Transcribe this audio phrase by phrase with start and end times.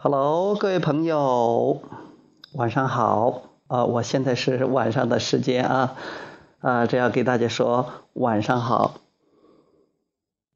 [0.00, 1.82] Hello，各位朋友，
[2.52, 3.42] 晚上好。
[3.66, 5.96] 啊，我现在是晚上的时间啊，
[6.60, 9.00] 啊，这要给大家说晚上好。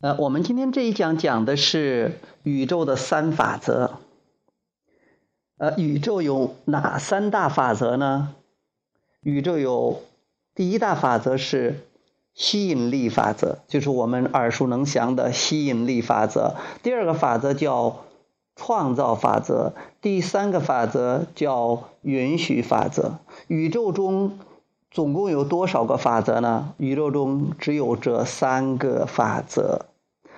[0.00, 3.98] 呃，我们今天这一讲讲的是宇宙的三法则。
[5.58, 8.36] 呃，宇宙有哪三大法则呢？
[9.22, 10.02] 宇宙有
[10.54, 11.80] 第一大法则是
[12.32, 16.54] 吸引力法则，就是我们耳熟能详的吸引力法则。
[16.84, 18.04] 第二个法则叫。
[18.56, 23.18] 创造法则，第三个法则叫允许法则。
[23.48, 24.38] 宇宙中
[24.90, 26.74] 总共有多少个法则呢？
[26.76, 29.86] 宇宙中只有这三个法则。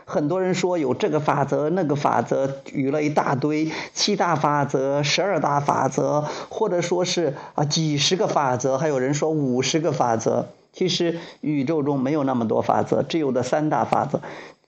[0.06, 10.46] 很多人说有这个法则、那个法则，举了一大堆七大法则、十二大法则，或者说是啊几十个法则，还有人说五十个法则。
[10.74, 14.20] 其实宇宙中没有那么多法则，只有这三大法则。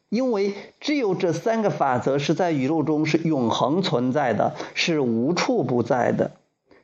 [0.08, 6.30] 因为只有这三个法则是在宇宙中是永恒存在的，是无处不在的，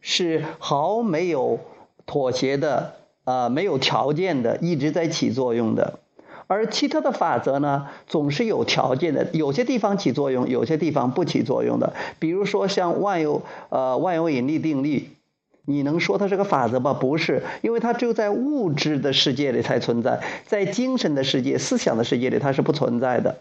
[0.00, 1.60] 是毫没有
[2.04, 6.01] 妥协的，呃，没有条件的，一直在起作用的。
[6.48, 11.95] 而其他的法则呢，总是有条件的，有些地方起作用，有些地方不起作用的。
[12.18, 15.09] 比如说像万有，呃，万有引力定律。
[15.65, 16.93] 你能说它是个法则吗？
[16.93, 23.38] 不是，因为它只有在物质的世界里才存在，在精神的世界、思想的世界里它是不存在的。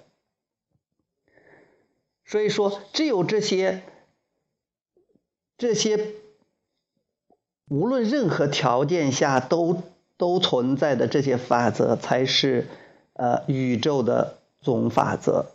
[2.25, 3.81] 所以说，只有这些、
[5.57, 6.13] 这些
[7.67, 9.81] 无论任何条件下都
[10.17, 12.67] 都存在的这些法则，才是
[13.13, 15.47] 呃宇宙的总法则。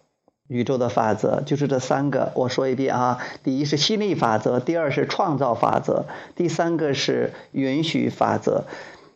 [0.49, 3.19] 宇宙的法则就是这三个，我说一遍啊。
[3.43, 8.65] 第一是吸引力法则，第二是创造法则，第三个是允许法则。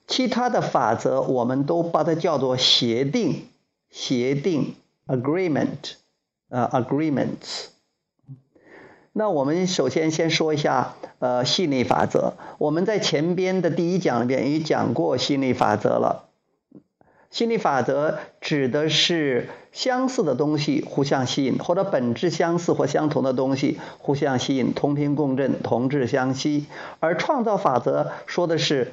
[0.07, 3.47] 其他的法则我们都把它叫做协定，
[3.91, 4.75] 协定
[5.07, 5.93] agreement，
[6.49, 7.67] 呃 agreements。
[9.13, 12.35] 那我们首先先说一下呃吸引力法则。
[12.59, 16.30] 我们在前边的第一讲里边已讲过吸引力法则了。
[17.31, 26.67] 心理法则指的是相似的东西互相吸引，或者本质相似或相同的东西互相吸引，同频共振，同质相吸。
[26.99, 28.93] 而创造法则说的是，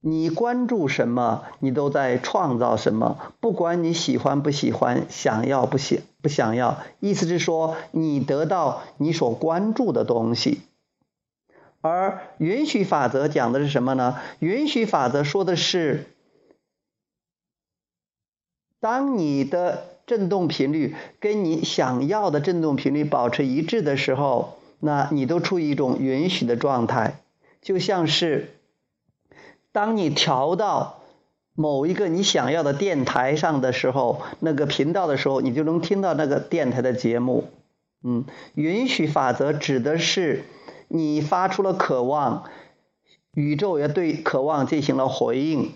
[0.00, 10.62] 你关注什么，你都在创造什么，不管你喜欢不喜欢，想要不想不想要，意思是说，你得到你所关注的东西。
[11.80, 14.16] 而允许法则讲的是什么呢？
[14.40, 16.06] 允许法则说的是。
[18.84, 27.22] 当你的振动频率跟你想要的振动频率保持一致的时候，那你都处于一种允许的状态。
[27.62, 28.58] 就像是
[29.72, 31.00] 当你调到
[31.54, 37.44] 某一个你想要的电台上的时候，那个频道的时候，你就能听到那个电台的节目。
[38.02, 40.44] 嗯，允许法则指的是
[40.88, 42.44] 你发出了渴望，
[43.32, 45.72] 宇宙也对渴望进行了回应，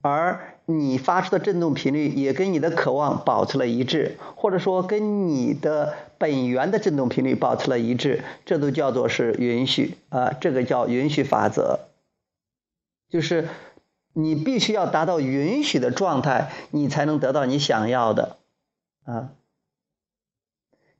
[0.00, 0.54] 而。
[0.70, 11.78] 你发出的振动频率也跟你的渴望保持了一致，或者说跟你的本源的振动频率保持了一致，这都叫做是允许啊，这个叫允许法则，
[13.08, 13.48] 就是
[14.12, 18.36] 你必须要达到允许的状态，你才能得到你想要的
[19.06, 19.30] 啊。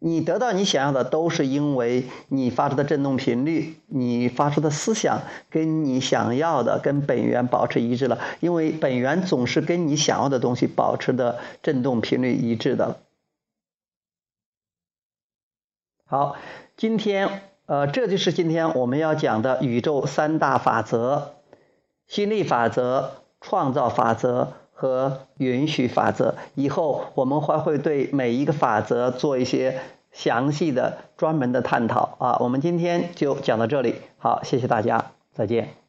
[0.00, 8.20] 你得到你想要的，都是因为你发出的振动频率，你发出的思想跟你想要的、跟本源保持一致了。
[8.38, 13.00] 因为本源总是跟你想要的东西保持的振动频率一致的。
[16.04, 16.36] 好，
[16.76, 21.32] 今天呃，这就是今天我们要讲的宇宙三大法则：
[22.06, 24.52] 心力法则、创造法则。
[24.80, 29.80] 和允许法则，以后我们还会对每一个法则做一些
[30.12, 32.36] 详细的、专门的探讨啊。
[32.38, 35.87] 我们今天就讲到这里，好，谢谢大家，再见。